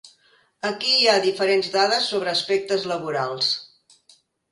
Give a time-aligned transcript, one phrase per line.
[0.69, 3.51] Aquí hi ha diferents dades sobre aspectes laborals.